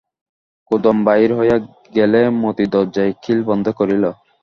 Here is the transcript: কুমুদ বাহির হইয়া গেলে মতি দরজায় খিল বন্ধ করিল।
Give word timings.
কুমুদ 0.71 0.85
বাহির 1.07 1.31
হইয়া 1.39 1.57
গেলে 1.93 2.21
মতি 2.41 2.65
দরজায় 2.73 3.13
খিল 3.23 3.39
বন্ধ 3.49 3.65
করিল। 3.79 4.03